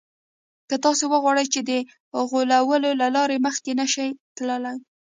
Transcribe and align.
که 0.69 0.75
تاسې 0.85 1.03
وغواړئ 1.13 1.45
هم 1.47 1.63
د 1.69 1.71
غولولو 2.29 2.89
له 3.01 3.07
لارې 3.15 3.43
مخکې 3.45 3.71
نه 3.79 3.85
شئ 3.93 4.09
تللای. 4.35 4.77